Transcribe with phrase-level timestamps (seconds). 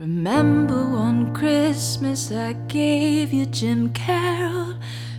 [0.00, 4.76] Remember one Christmas I gave you Jim Carroll,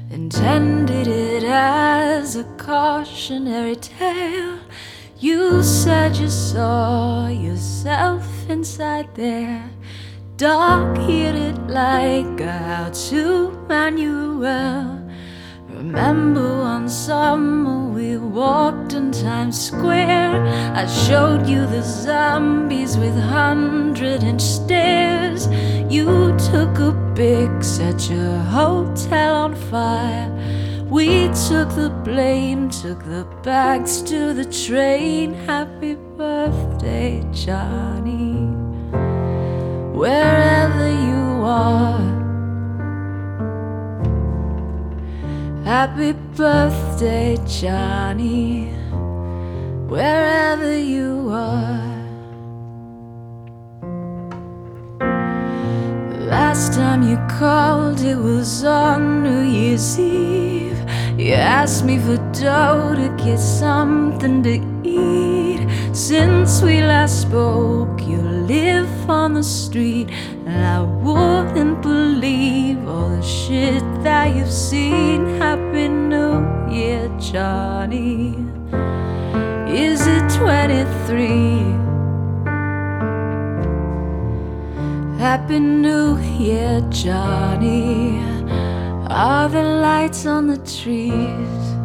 [0.10, 4.60] intended it as a cautionary tale.
[5.18, 9.70] You said you saw yourself inside there,
[10.38, 14.99] dark heated like a how to manual.
[15.80, 20.46] Remember one summer we walked in Times Square.
[20.76, 25.48] I showed you the zombies with hundred inch stairs.
[25.90, 30.30] You took a pic, set your hotel on fire.
[30.90, 35.34] We took the blame, took the bags to the train.
[35.34, 38.52] Happy birthday, Johnny.
[39.98, 42.19] Wherever you are.
[45.64, 48.70] Happy birthday, Johnny,
[49.88, 52.00] wherever you are.
[56.28, 60.80] Last time you called, it was on New Year's Eve.
[61.18, 65.39] You asked me for dough to get something to eat.
[65.92, 70.10] Since we last spoke, you live on the street,
[70.46, 75.40] and I wouldn't believe all the shit that you've seen.
[75.40, 78.36] Happy New Year, Johnny.
[79.68, 81.80] Is it 23?
[85.18, 88.20] Happy New Year, Johnny.
[89.10, 91.79] Are the lights on the trees?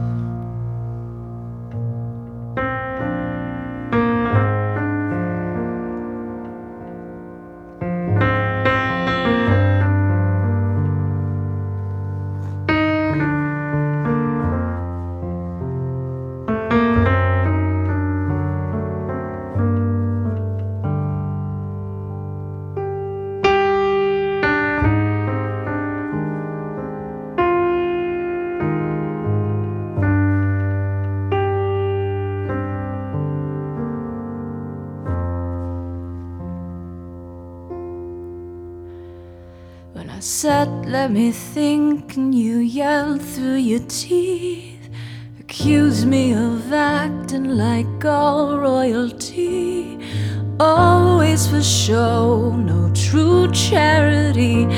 [40.44, 44.90] Let me think, and you yelled through your teeth,
[45.40, 49.98] accused me of acting like all royalty.
[50.60, 54.68] Always for show, no true charity.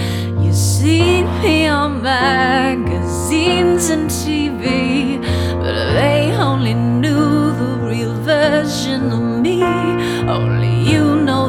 [0.41, 5.21] You see me on magazines and TV,
[5.59, 9.65] but they only knew the real version of me.
[10.29, 10.66] Only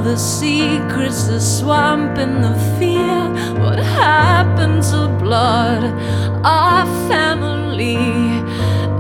[0.08, 3.20] the secrets, the swamp and the fear.
[3.62, 5.84] What happened to blood,
[6.46, 7.98] our family?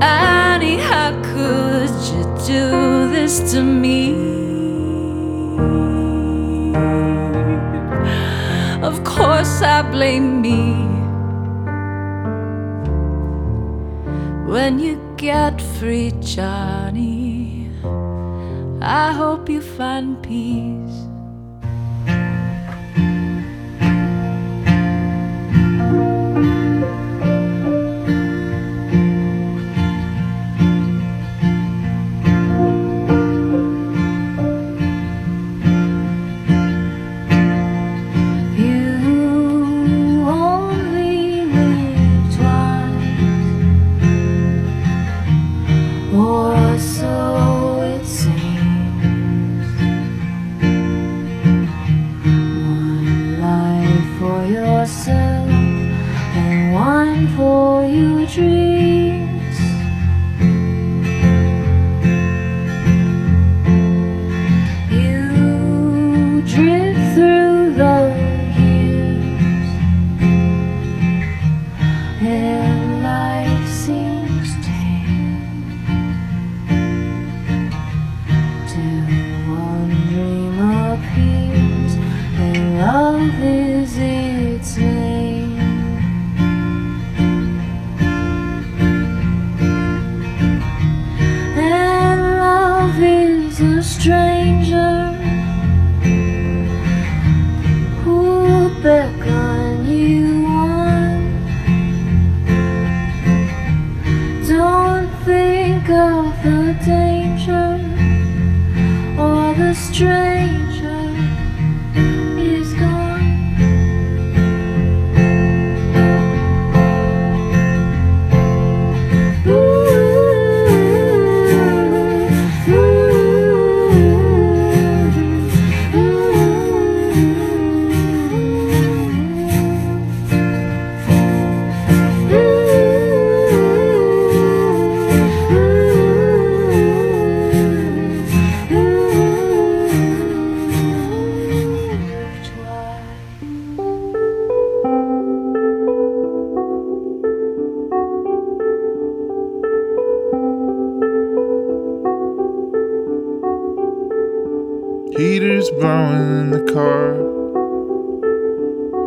[0.01, 4.01] Annie, how could you do this to me?
[8.89, 10.61] Of course, I blame me.
[14.51, 17.71] When you get free, Johnny,
[18.81, 20.86] I hope you find peace.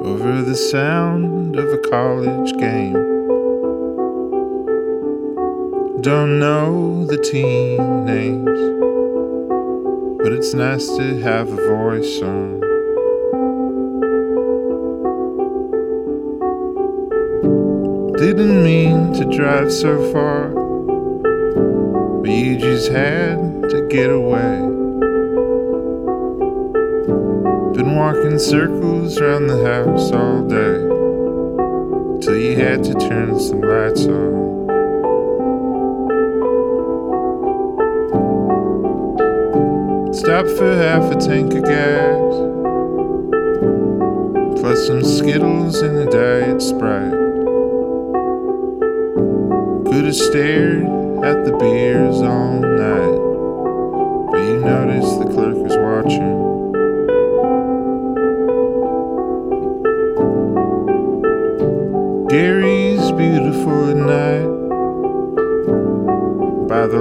[0.04, 2.92] Over the sound of a college game.
[6.02, 8.60] Don't know the team names,
[10.22, 12.60] but it's nice to have a voice on.
[18.16, 20.48] Didn't mean to drive so far,
[22.20, 24.69] but you just had to get away.
[28.10, 30.80] Been walking circles around the house all day
[32.20, 34.66] till you had to turn some lights on.
[40.12, 42.34] Stop for half a tank of gas,
[44.60, 47.12] plus some Skittles and a diet Sprite.
[49.86, 50.82] Could have stared
[51.24, 53.20] at the beers all night,
[54.32, 55.19] but you noticed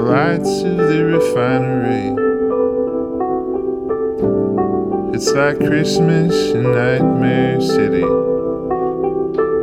[0.10, 2.10] lights of the refinery.
[5.14, 8.04] It's like Christmas in Nightmare City.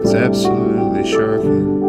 [0.03, 1.81] It's absolutely shocking.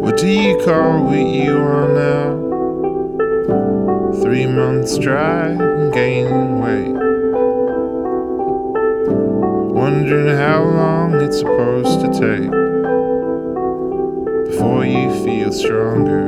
[0.00, 2.36] What do you call what you are now?
[4.22, 6.94] Three months dry and gaining weight.
[9.74, 12.55] Wondering how long it's supposed to take
[15.46, 16.26] feel stronger.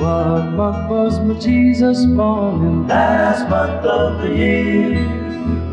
[0.00, 2.88] What month was my Jesus born in?
[2.88, 4.98] last month of the year,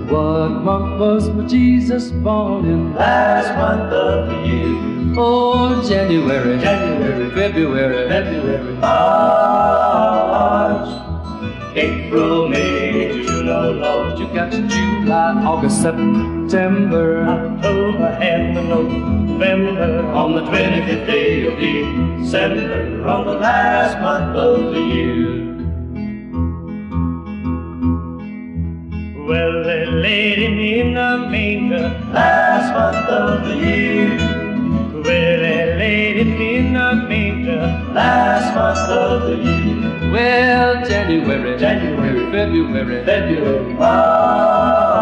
[0.10, 2.96] What month was my Jesus born in?
[2.96, 4.75] last month of the year,
[5.88, 10.90] January, January, February, February, March,
[11.76, 17.26] April, May, June, oh Lord, You got July, August, September.
[17.28, 23.65] October and November, on the 25th day of December, on the last
[38.56, 40.12] month of the year.
[40.12, 44.96] Well, January, January, February, February, March,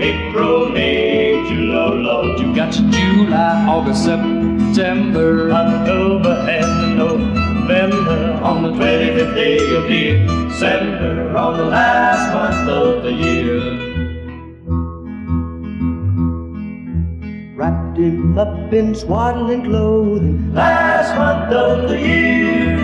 [0.00, 5.50] April, May, June, oh Lord, You got July, August, September.
[5.50, 13.12] October and November, on the 25th day of December, on the last month of the
[13.12, 13.79] year.
[18.00, 22.78] Wrapped him up in swaddling clothing, Last month of the year,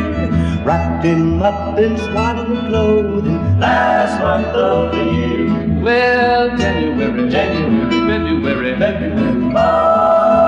[0.63, 5.47] wrapped him up in swaddling clothing, last month of the year,
[5.83, 10.45] Well, January, January, February, February, March,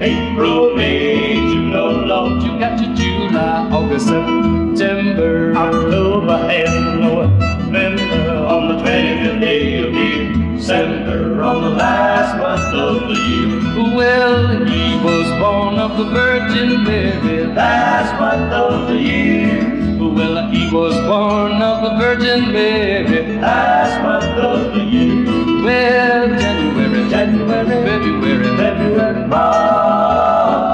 [0.00, 5.54] April, May, June, oh Lord, You got your July, August, September.
[5.54, 13.20] October and November, on the 25th day of December, on the last month of the
[13.20, 13.60] year.
[13.94, 17.44] Well, he was born of the Virgin Mary.
[17.48, 19.60] Last month of the year,
[20.00, 23.36] Well, he was born of the Virgin Mary.
[23.42, 25.26] last month of the year,
[25.62, 30.64] Well, January, January, February, February, March,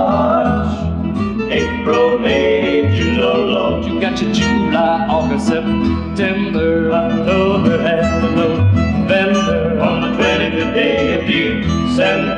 [1.50, 6.92] April, May, June, oh Lord, You got your July, August, September.
[6.92, 8.09] October and
[12.00, 12.29] December,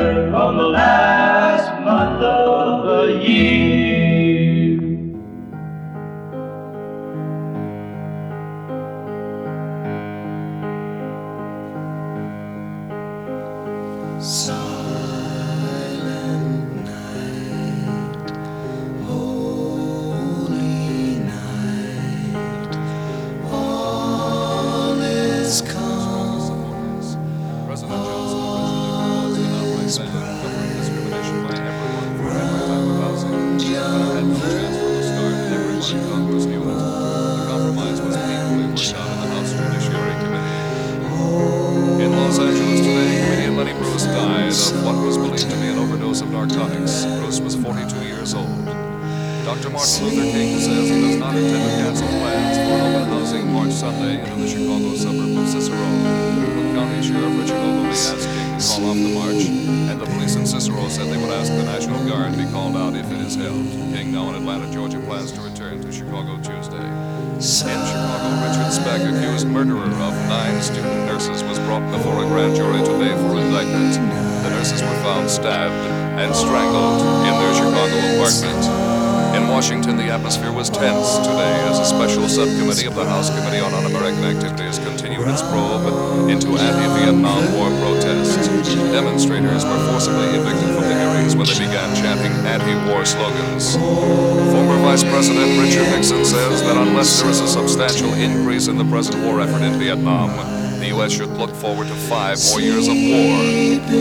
[46.46, 48.66] narcotics, Bruce was 42 years old.
[49.46, 49.70] Dr.
[49.70, 53.52] Martin Luther King says he does not intend to cancel plans for an open housing
[53.52, 55.78] March Sunday in the Chicago suburb of Cicero.
[55.78, 59.44] Cook County Sheriff Richard O'Leary asked King to call off the march,
[59.90, 62.94] and the police in Cicero said they would ask the National Guard be called out
[62.94, 63.62] if it is held.
[63.94, 66.82] King, now in Atlanta, Georgia, plans to return to Chicago Tuesday.
[66.82, 72.56] In Chicago, Richard Speck, accused murderer of nine student nurses, was brought before a grand
[72.56, 73.94] jury today for indictment.
[74.42, 78.92] The nurses were found stabbed and strangled in their Chicago apartment.
[79.36, 83.60] In Washington, the atmosphere was tense today as a special subcommittee of the House Committee
[83.60, 88.46] on Un-American Activities continued its probe into anti-Vietnam War protests.
[88.92, 93.76] Demonstrators were forcibly evicted from the hearings when they began chanting anti-war slogans.
[94.52, 98.84] Former Vice President Richard Nixon says that unless there is a substantial increase in the
[98.84, 100.28] present war effort in Vietnam,
[100.82, 101.12] the U.S.
[101.12, 103.38] should look forward to five more years of war.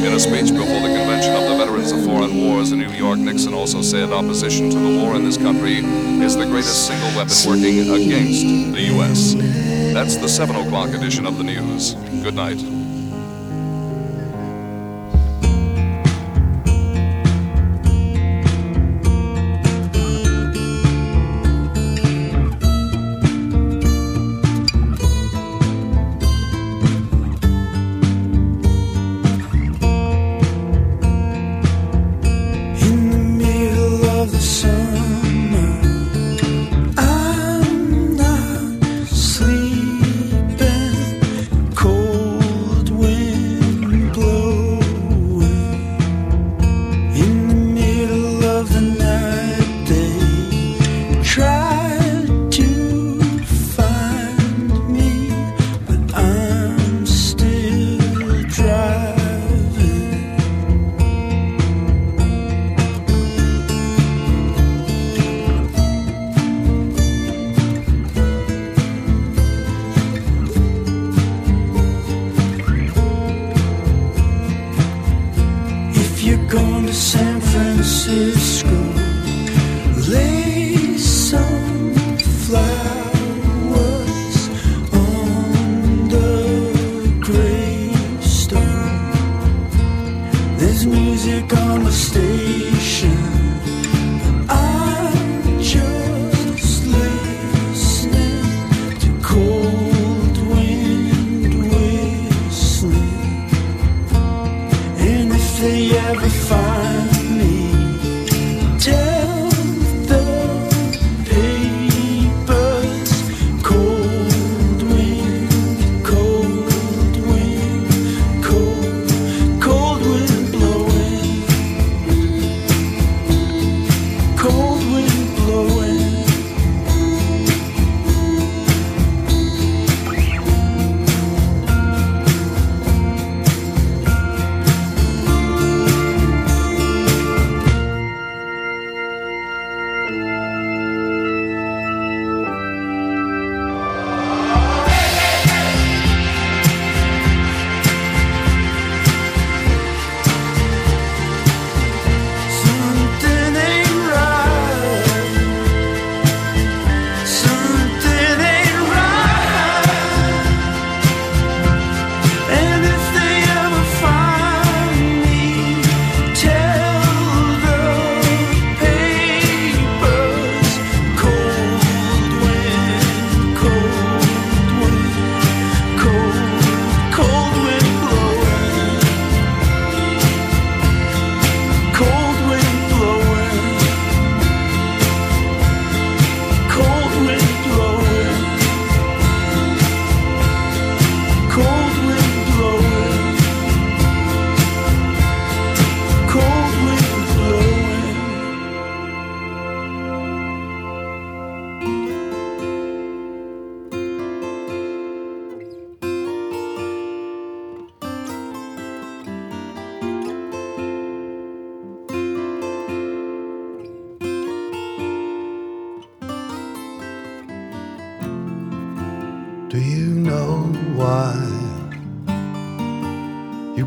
[0.01, 3.19] In a speech before the Convention of the Veterans of Foreign Wars in New York,
[3.19, 5.75] Nixon also said opposition to the war in this country
[6.25, 9.35] is the greatest single weapon working against the U.S.
[9.93, 11.93] That's the 7 o'clock edition of the news.
[12.23, 12.80] Good night.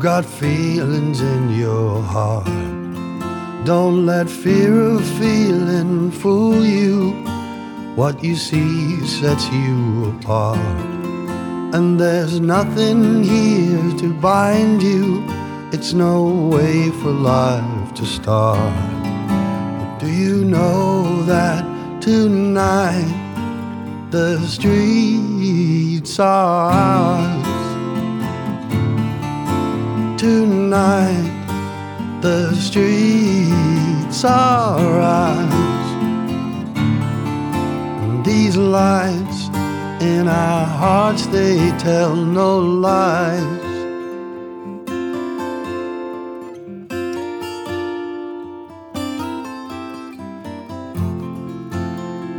[0.05, 2.45] Got feelings in your heart.
[3.65, 7.09] Don't let fear of feeling fool you.
[7.95, 10.59] What you see sets you apart.
[11.73, 15.23] And there's nothing here to bind you.
[15.73, 18.75] It's no way for life to start.
[19.79, 21.65] But do you know that
[21.99, 23.15] tonight
[24.11, 27.34] the streets are ours.
[30.25, 35.87] Tonight the streets are ours.
[38.25, 39.49] These lights
[40.01, 43.43] in our hearts, they tell no lies.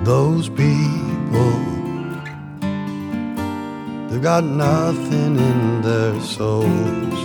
[0.02, 1.55] Those people,
[4.09, 7.15] they've got nothing in their souls.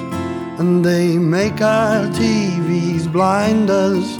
[0.62, 4.16] And they make our TVs blind us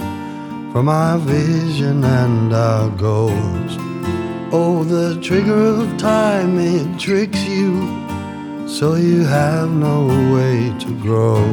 [0.72, 3.76] from our vision and our goals.
[4.50, 7.86] Oh, the trigger of time, it tricks you
[8.66, 11.44] so you have no way to grow.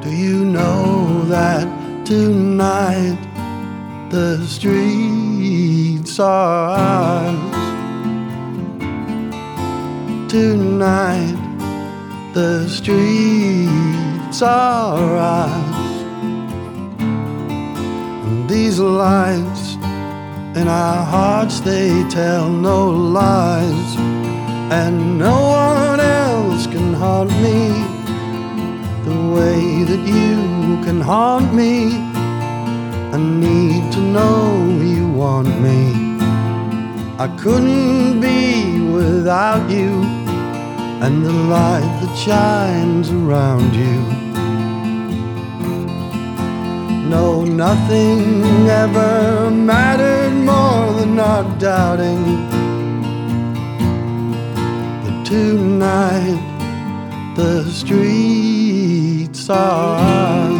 [0.00, 1.68] Do you know that
[2.06, 3.20] tonight
[4.08, 7.36] the streets are ours?
[10.32, 11.39] Tonight
[12.32, 16.02] the streets are ours.
[17.00, 19.74] And these lights
[20.54, 23.96] in our hearts, they tell no lies.
[24.70, 27.68] And no one else can haunt me
[29.04, 31.94] the way that you can haunt me.
[33.12, 36.18] I need to know you want me.
[37.18, 40.19] I couldn't be without you
[41.02, 44.20] and the light that shines around you.
[47.08, 52.22] No, nothing ever mattered more than not doubting
[55.02, 56.42] that tonight
[57.34, 60.59] the streets are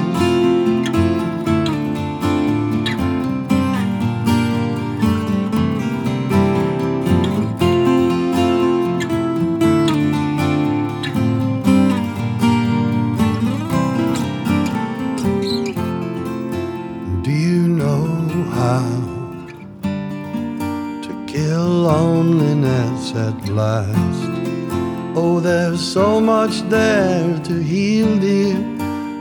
[25.92, 28.55] so much there to heal, dear,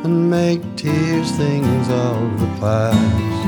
[0.04, 3.40] and make tears things of the past.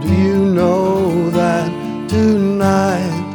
[0.00, 1.72] Do you know that
[2.08, 3.26] tonight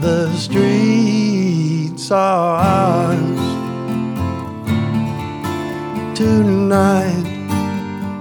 [0.00, 3.40] the streets are ours?
[6.18, 7.28] Tonight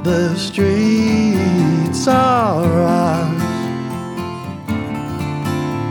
[0.03, 3.41] the streets are ours.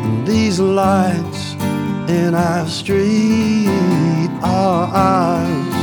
[0.05, 1.55] And these lights
[2.09, 3.56] in our street
[4.43, 5.77] are eyes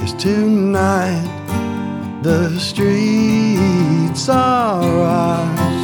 [0.00, 1.32] Yes, tonight
[2.22, 5.82] the streets are ours.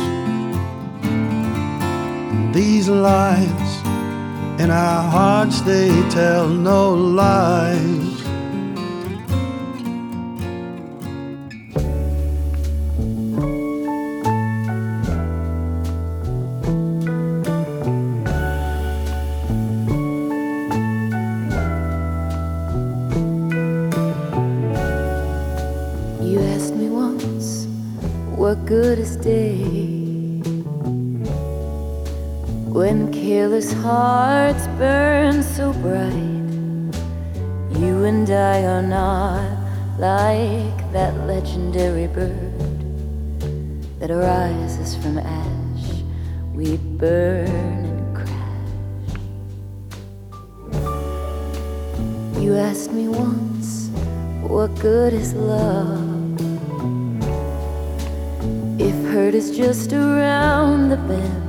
[1.02, 3.72] And these lights
[4.60, 8.01] in our hearts, they tell no lies.
[33.82, 36.12] Hearts burn so bright,
[37.80, 39.42] you and I are not
[39.98, 42.78] like that legendary bird
[43.98, 46.04] that arises from ash.
[46.54, 48.70] We burn and crash.
[52.40, 53.88] You asked me once,
[54.42, 56.40] what good is love?
[58.80, 61.41] If hurt is just around the bend,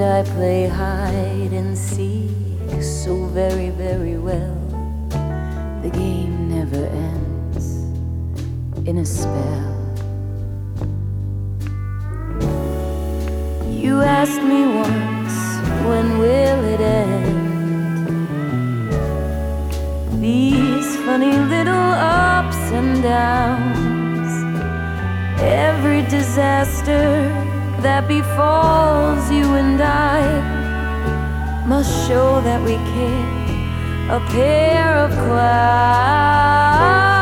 [0.00, 2.30] and I play hide and seek
[2.82, 4.54] so very, very well.
[5.82, 7.66] The game never ends
[8.86, 9.74] in a spell.
[13.68, 15.36] You asked me once,
[15.88, 17.38] when will it end?
[20.22, 24.32] These funny little ups and downs,
[25.40, 27.37] every disaster
[27.82, 30.20] that befalls you and I
[31.66, 37.17] must show that we care, a pair of clouds.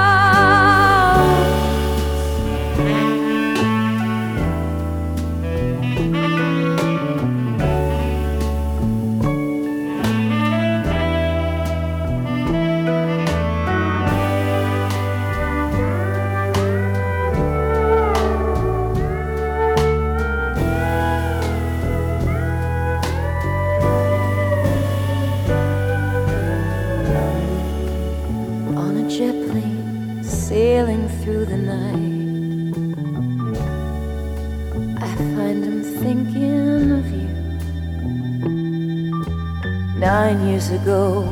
[40.23, 41.29] Nine years ago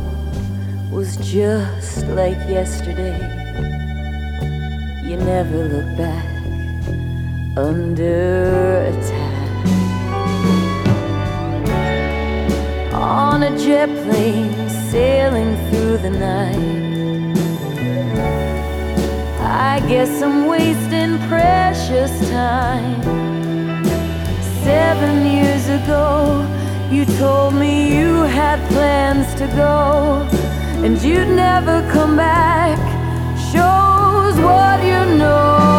[0.90, 3.16] was just like yesterday.
[5.02, 6.28] You never look back
[7.56, 9.66] under attack.
[12.92, 14.52] On a jet plane
[14.90, 17.38] sailing through the night.
[19.40, 23.02] I guess I'm wasting precious time.
[24.62, 26.53] Seven years ago,
[26.90, 30.26] you told me you had plans to go,
[30.84, 32.78] and you'd never come back.
[33.52, 35.73] Shows what you know.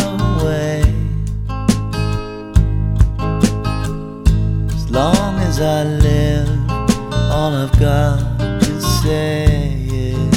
[0.00, 0.82] away.
[4.74, 6.48] As long as I live,
[7.30, 9.44] all I've got to say
[9.90, 10.30] is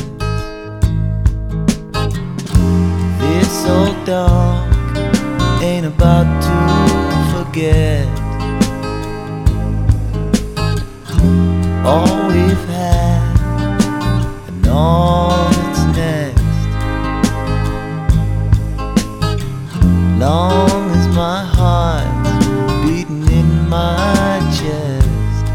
[3.19, 4.74] this old dog
[5.62, 6.58] ain't about to
[7.34, 8.08] forget.
[11.86, 13.19] All we've had
[20.20, 22.46] long as my heart's
[22.86, 25.46] beating in my chest.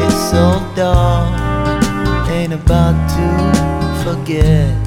[0.00, 4.85] It's so dark, ain't about to forget.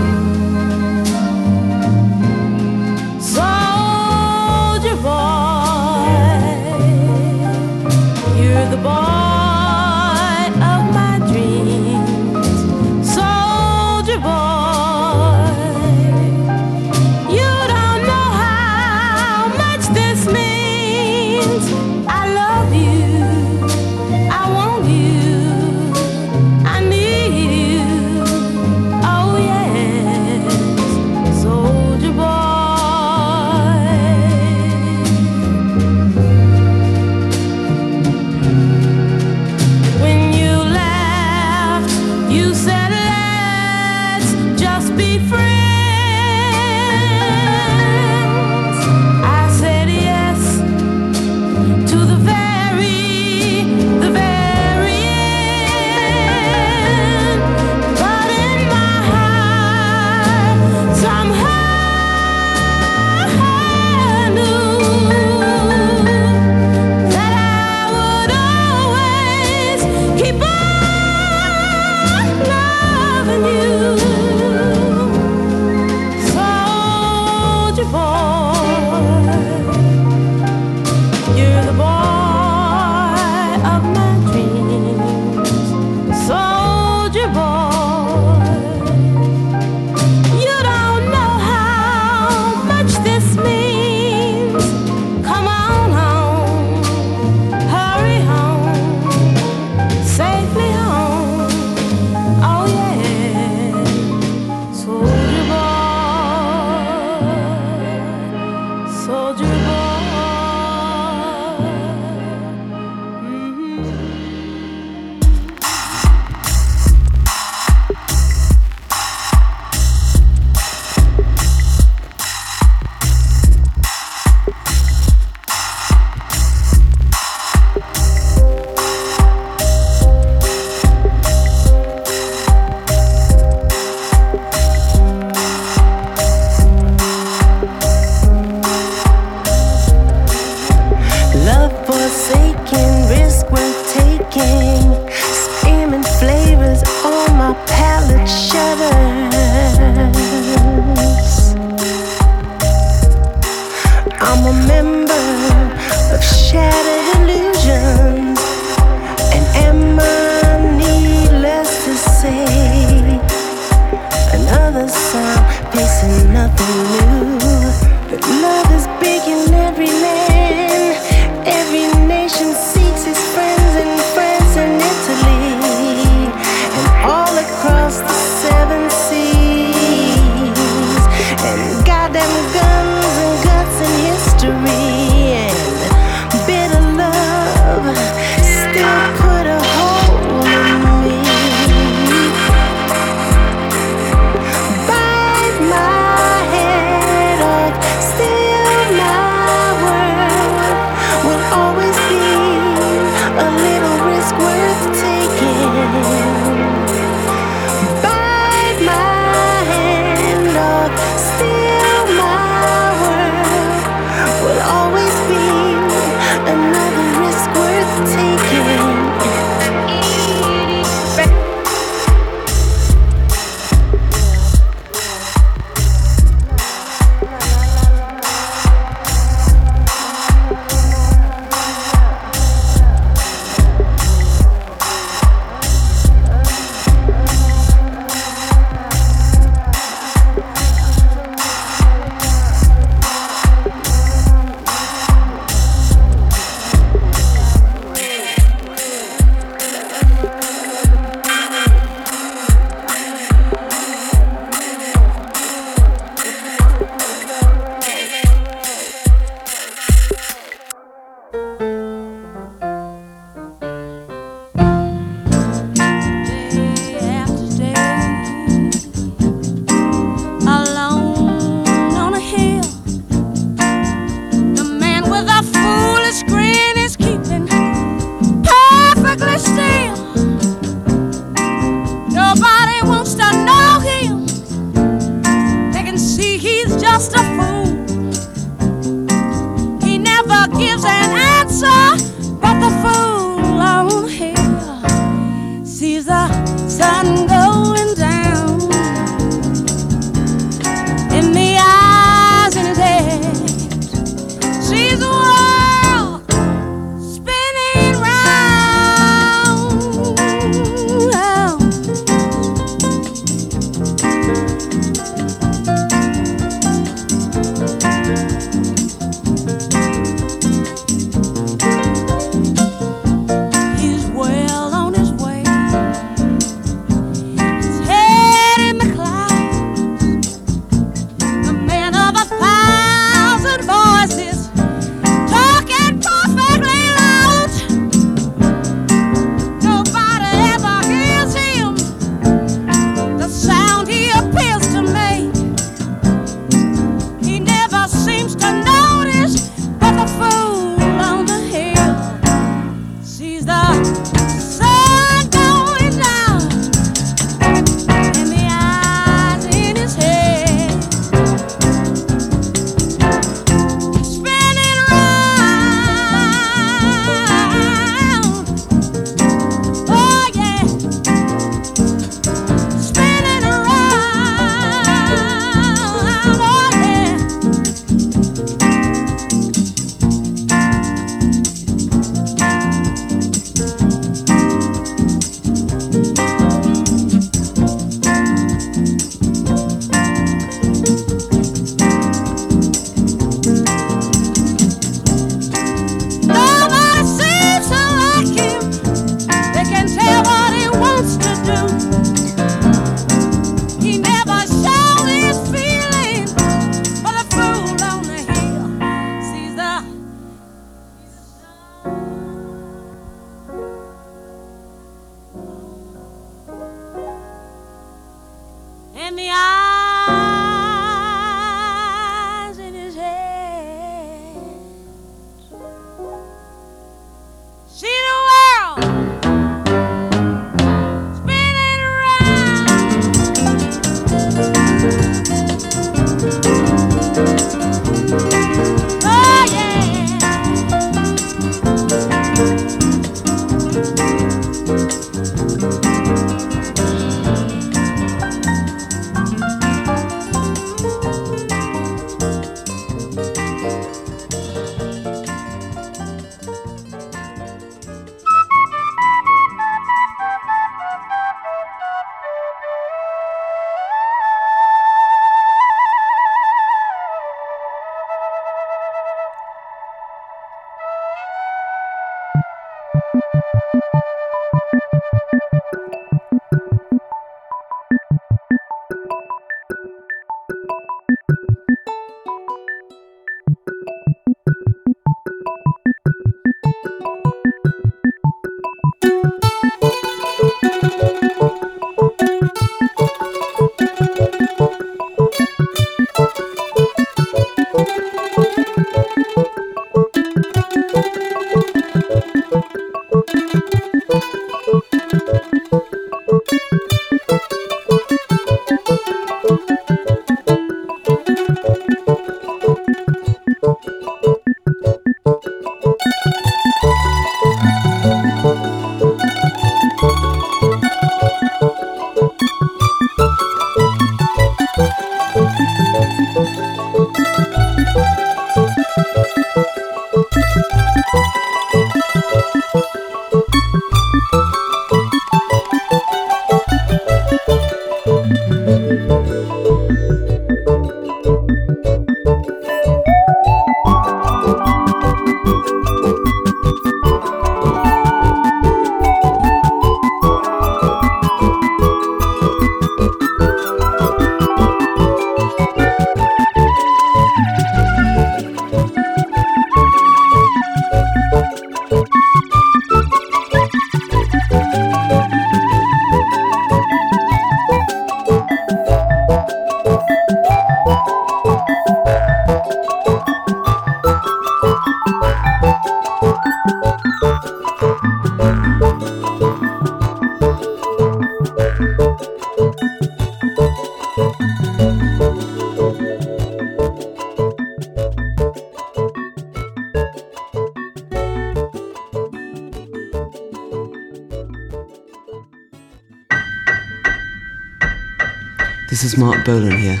[598.96, 600.00] This is Marc Bolan here.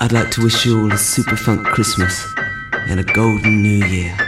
[0.00, 2.26] I'd like to wish you all a super funk Christmas
[2.88, 4.23] and a golden new year.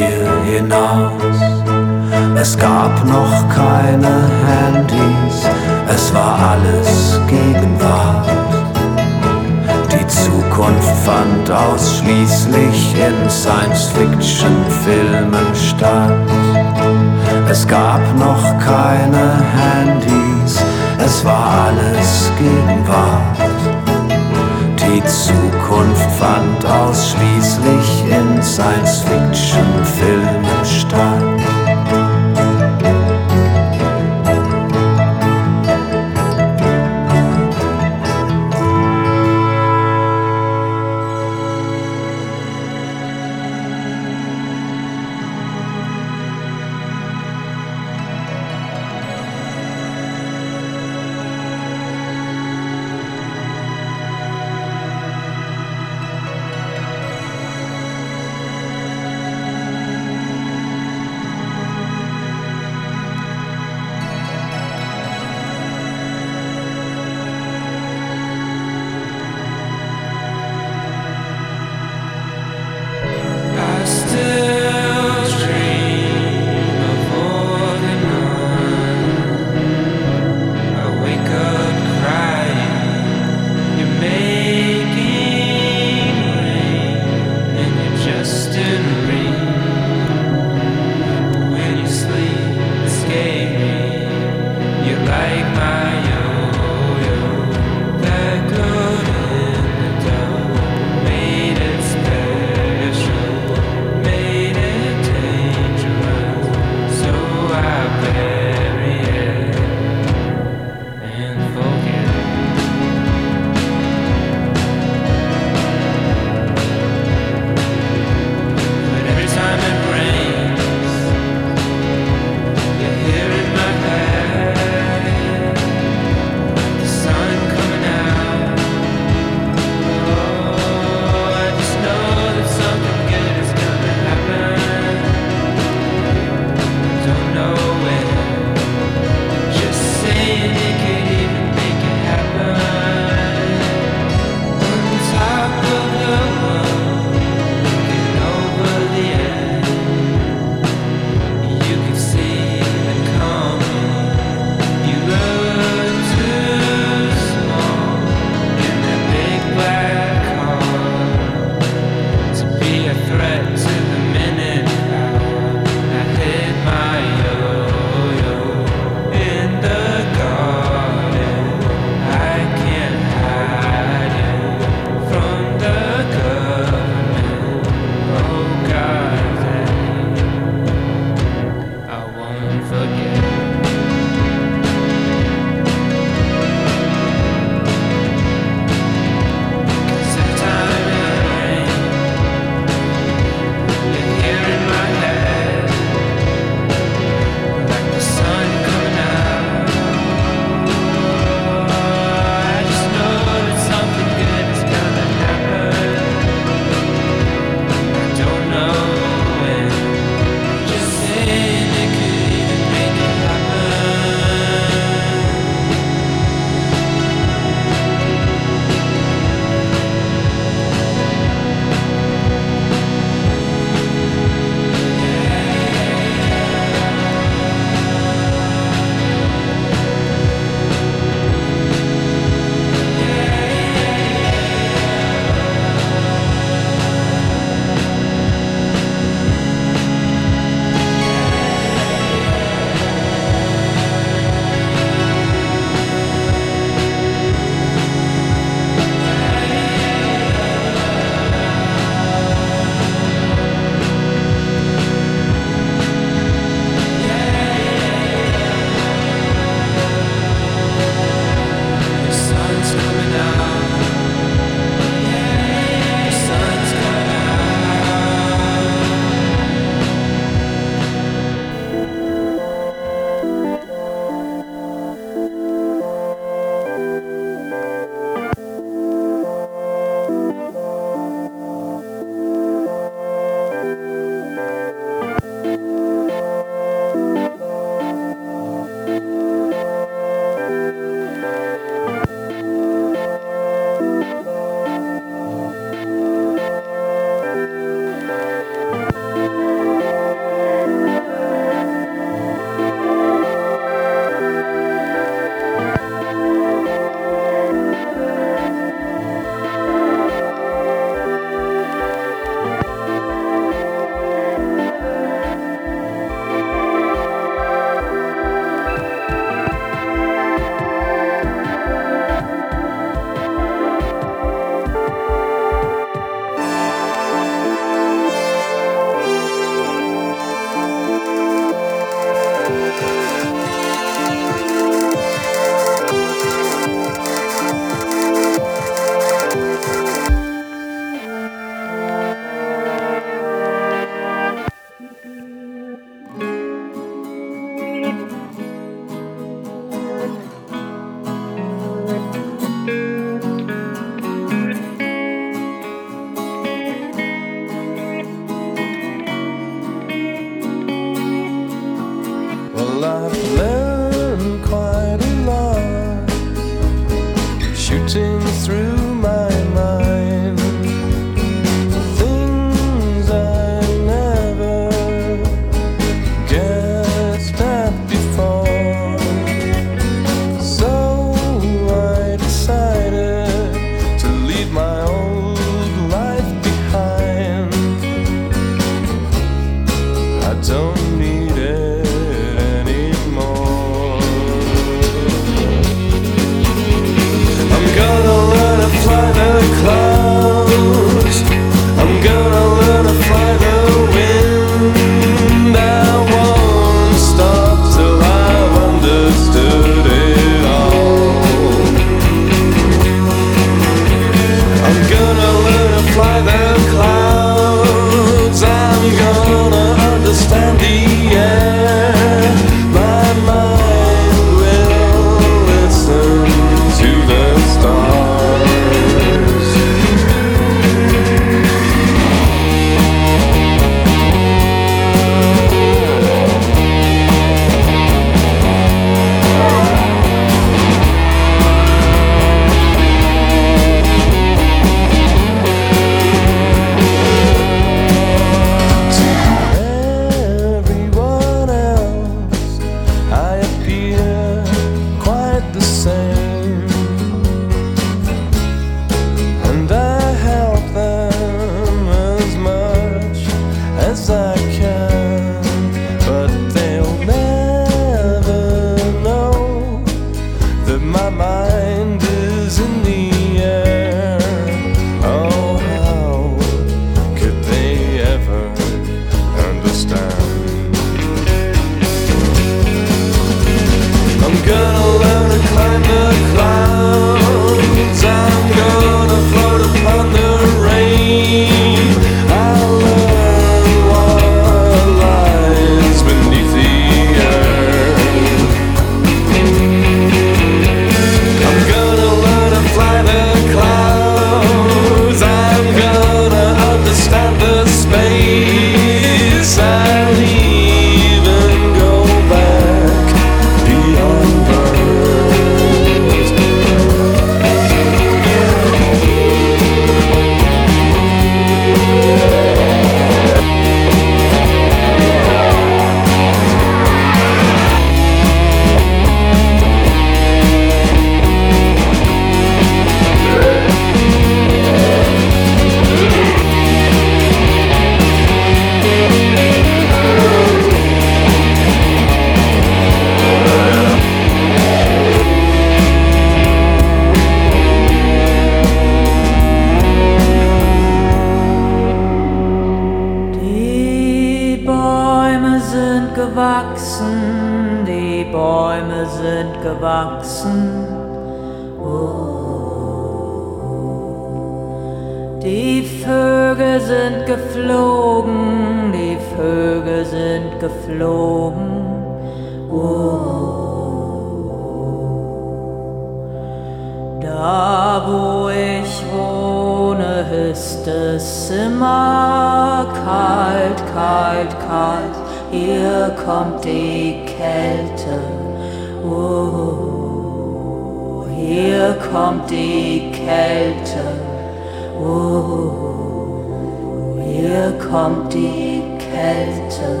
[598.06, 600.00] kommt die Kälte.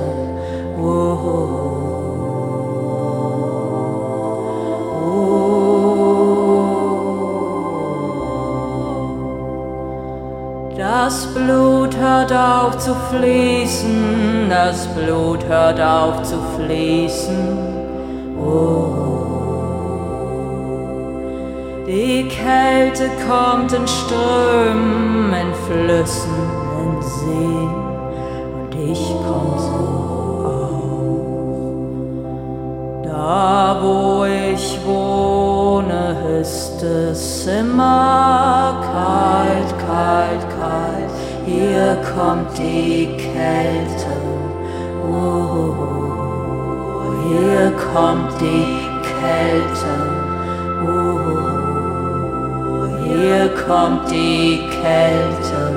[0.76, 1.72] Whoa.
[10.76, 17.58] Das Blut hört auf zu fließen, das Blut hört auf zu fließen.
[18.38, 19.06] Oh.
[21.86, 26.34] Die Kälte kommt in Strömen, in Flüssen,
[26.82, 27.85] in Seen.
[36.76, 41.10] Bestes immer kalt, kalt, kalt,
[41.40, 44.16] uh, hier kommt die Kälte.
[45.02, 49.94] Oh, uh, hier kommt die Kälte.
[50.84, 51.38] Oh,
[53.04, 55.75] hier kommt die Kälte.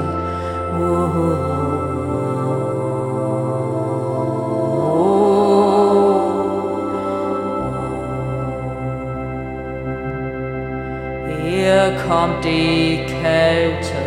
[12.20, 14.02] kommt die Kälte.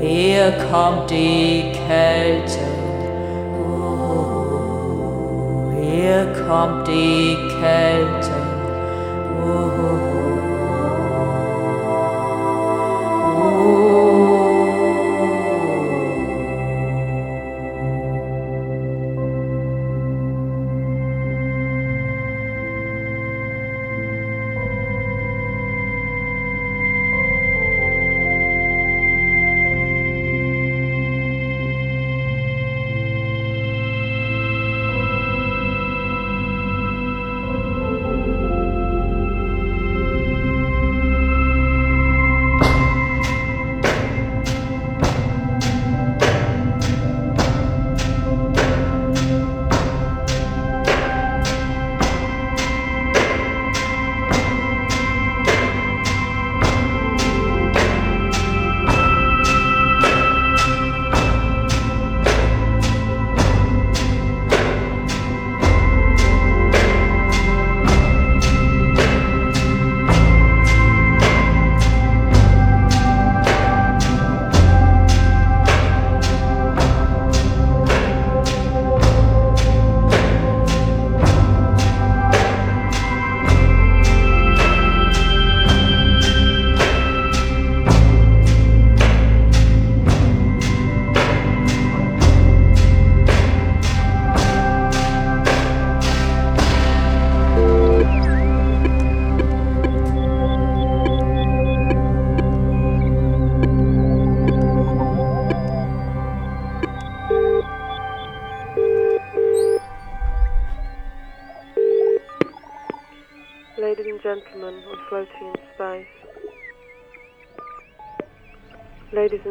[0.00, 2.64] Hier kommt die Kälte.
[5.80, 8.19] Hier kommt die Kälte.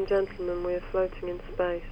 [0.10, 1.84] Gentlemen, we are floating in space.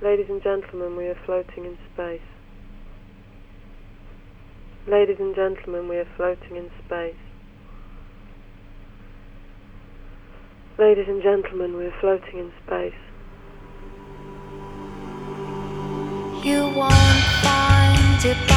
[0.00, 2.20] Ladies and gentlemen, we are floating in space.
[4.86, 7.16] Ladies and gentlemen, we are floating in space.
[10.78, 12.94] Ladies and gentlemen, we are floating in space.
[16.44, 16.92] You won't
[17.42, 18.51] find it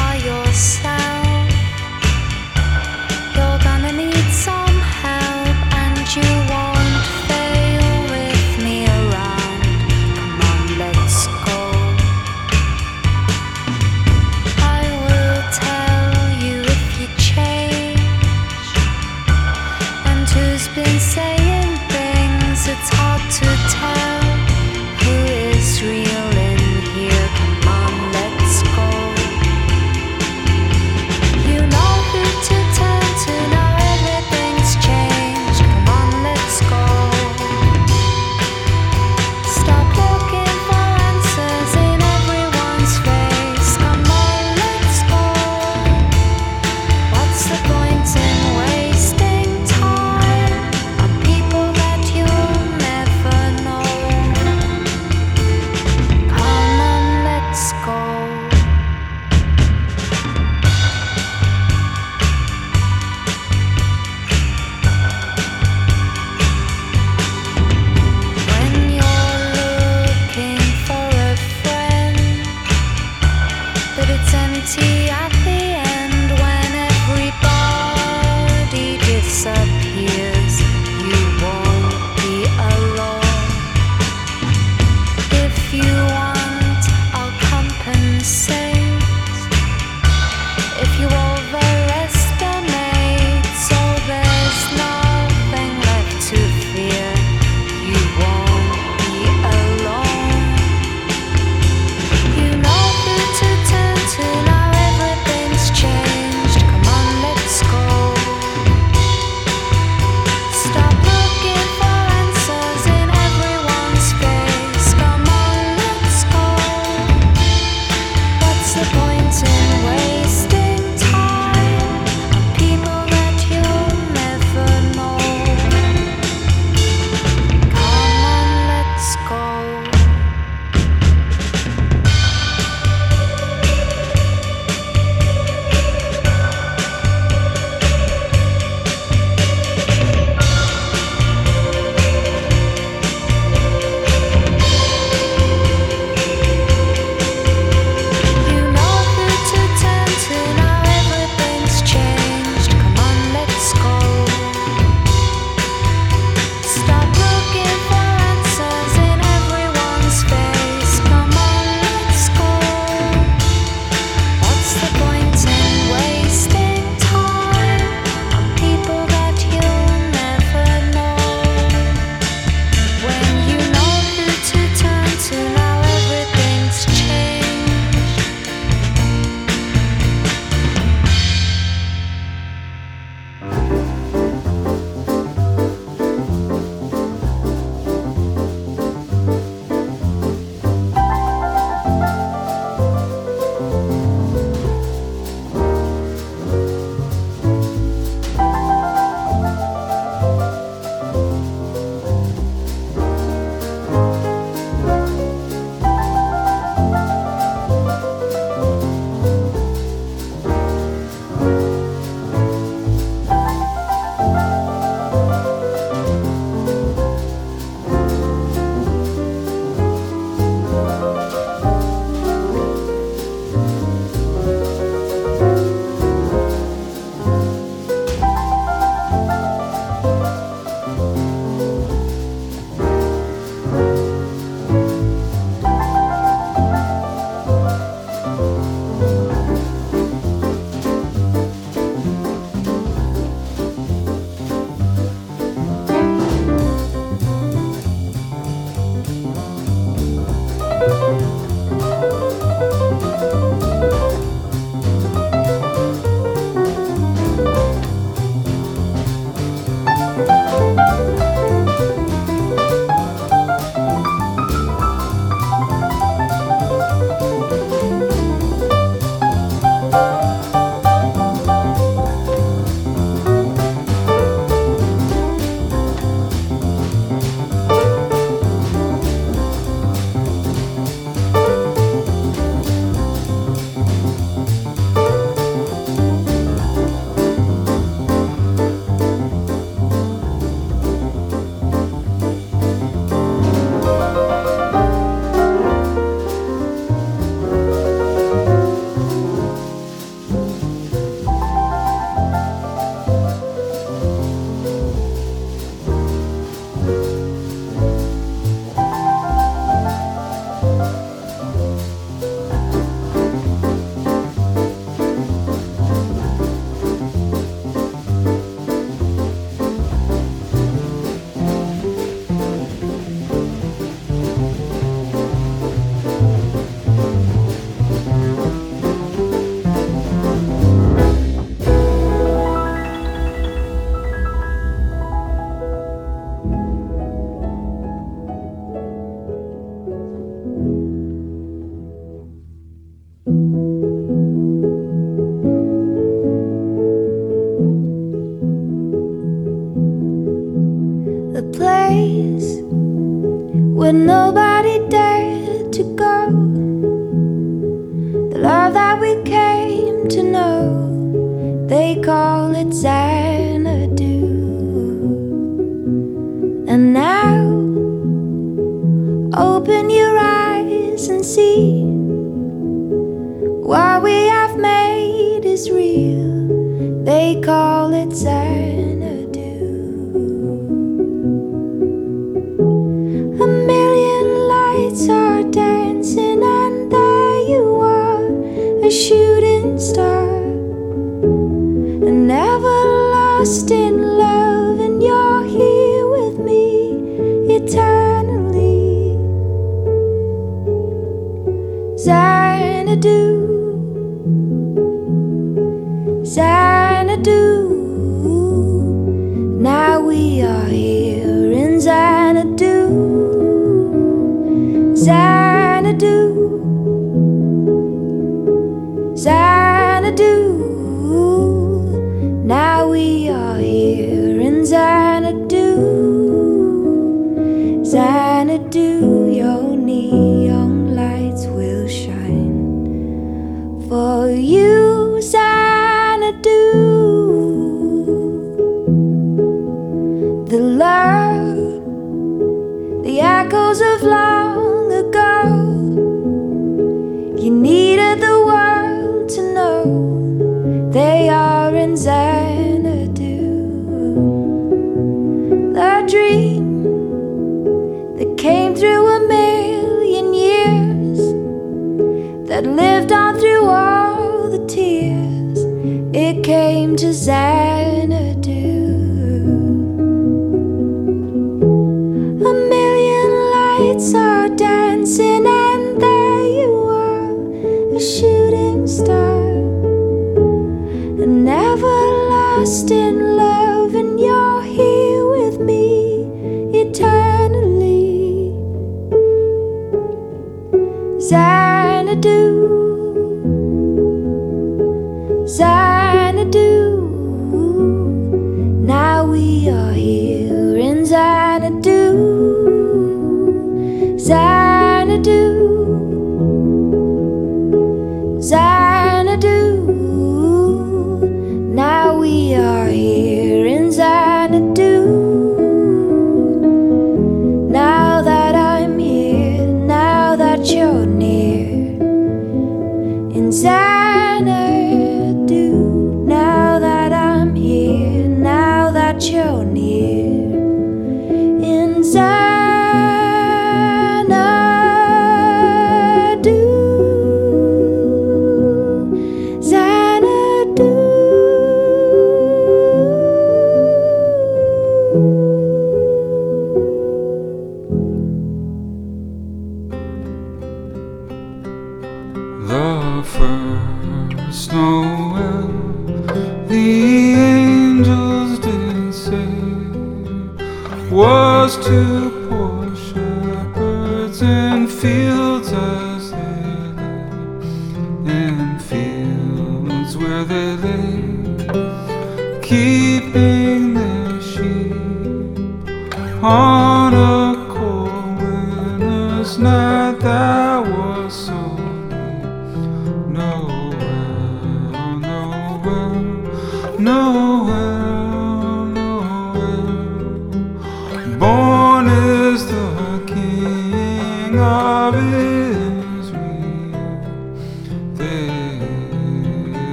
[529.18, 529.95] now that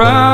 [0.00, 0.29] right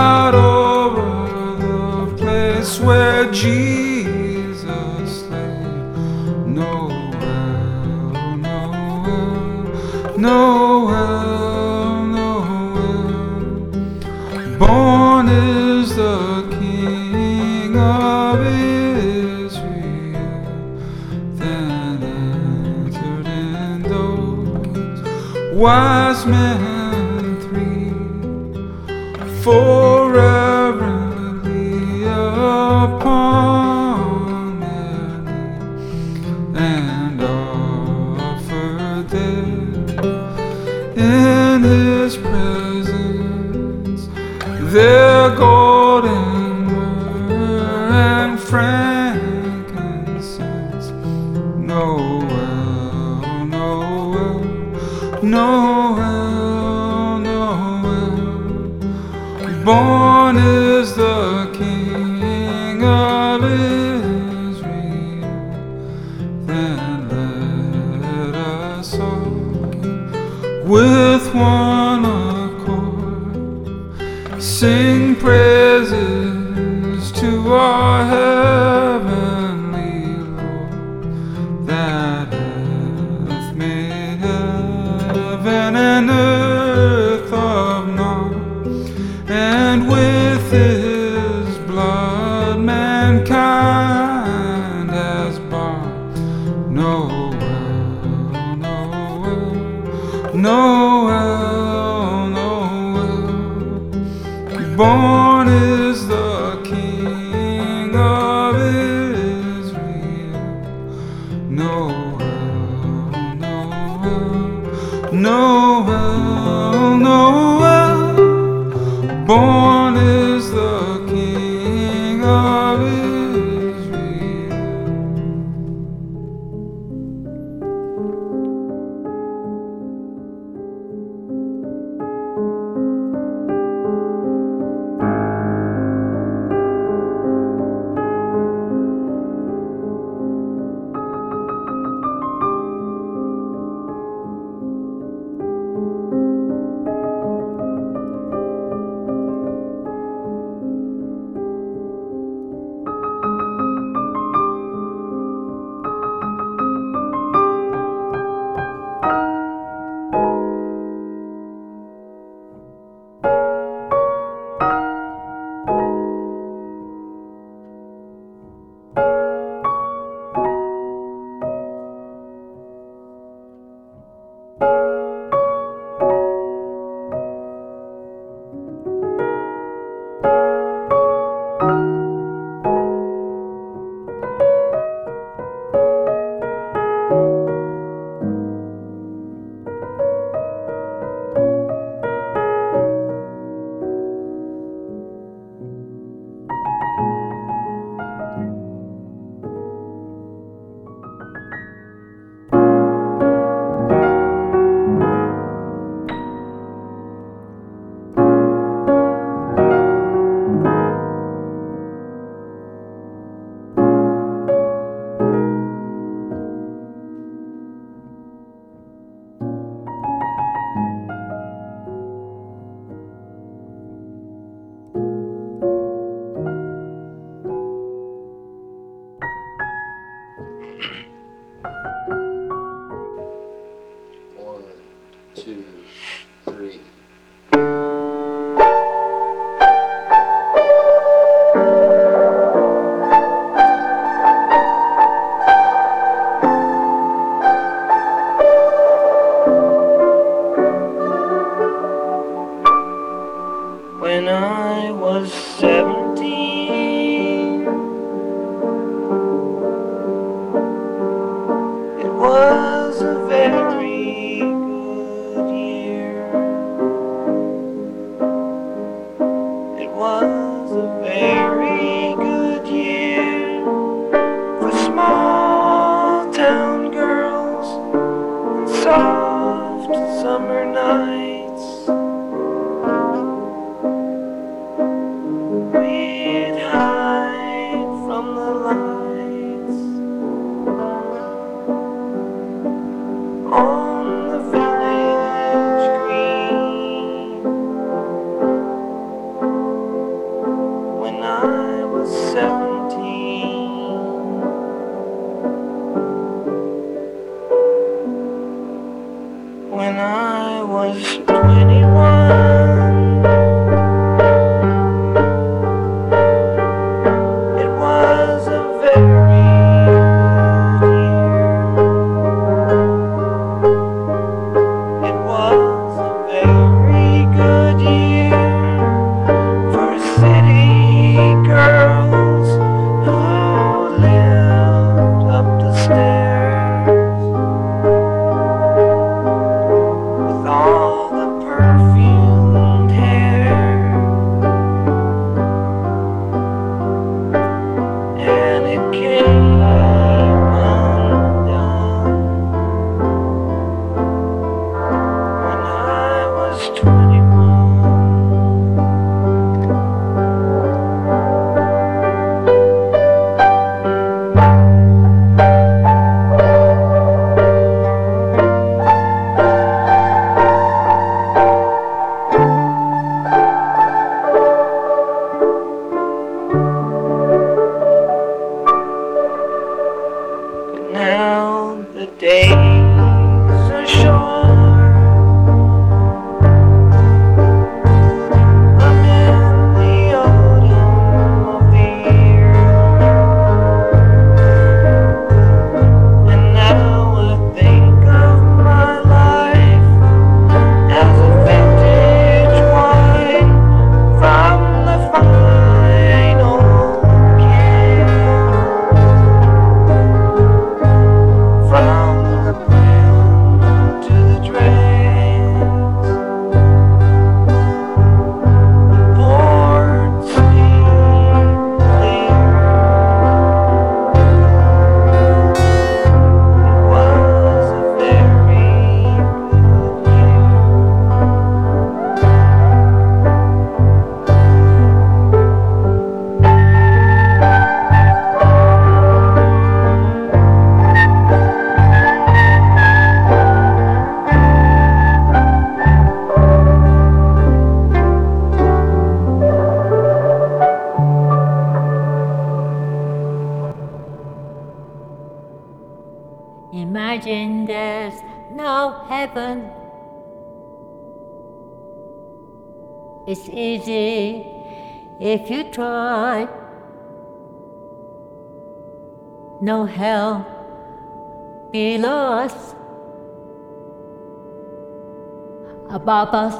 [476.17, 476.55] Above us,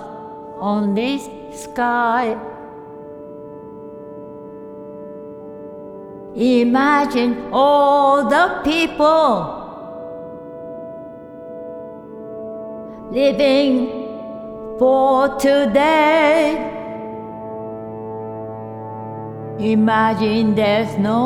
[0.61, 1.19] only
[1.51, 2.37] sky.
[6.35, 9.31] Imagine all the people
[13.11, 13.79] living
[14.79, 16.71] for today.
[19.59, 21.19] Imagine there's no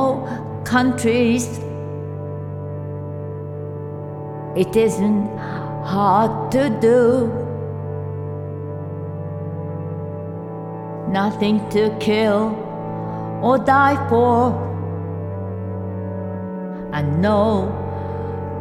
[0.65, 1.59] countries.
[4.55, 5.37] It isn't
[5.83, 7.40] hard to do.
[11.11, 12.55] Nothing to kill
[13.43, 14.55] or die for.
[16.93, 17.67] And no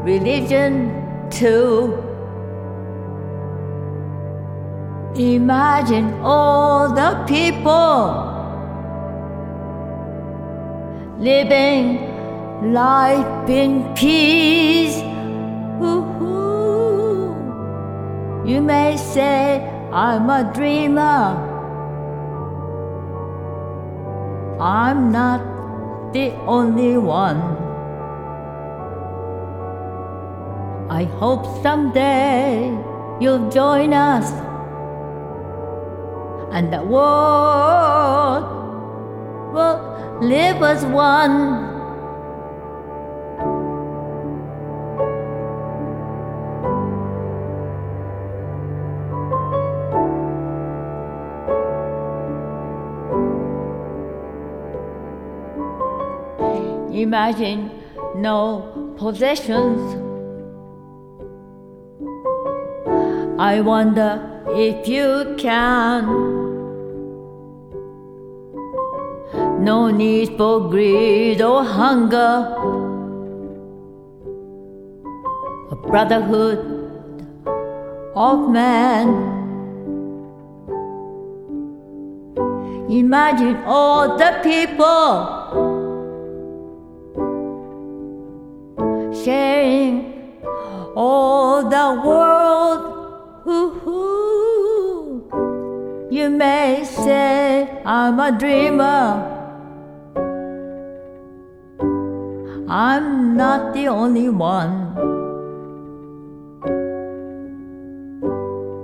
[0.03, 2.03] religion too.
[5.15, 8.25] Imagine all the people
[11.19, 12.09] living
[12.73, 14.97] life in peace.
[15.83, 17.35] Ooh,
[18.45, 19.61] You may say
[19.91, 21.48] I'm a dreamer.
[24.59, 27.39] I'm not the only one.
[30.89, 32.67] I hope someday
[33.21, 34.31] you'll join us
[36.51, 38.43] and the world
[39.53, 41.68] will live as one.
[56.99, 57.71] Imagine
[58.15, 59.79] no possessions.
[63.39, 66.03] I wonder if you can.
[69.63, 72.33] No need for greed or hunger.
[75.71, 76.59] A brotherhood
[78.13, 79.07] of man.
[82.89, 85.38] Imagine all the people
[89.23, 90.43] sharing
[90.95, 92.81] all the world.
[96.11, 99.37] You may say I'm a dreamer.
[102.67, 104.73] I'm not the only one.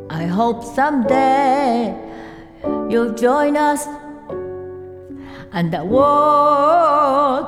[0.09, 1.93] I hope someday
[2.89, 3.85] you'll join us
[5.51, 7.47] and the world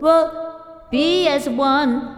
[0.00, 0.47] will
[0.90, 2.17] be as one.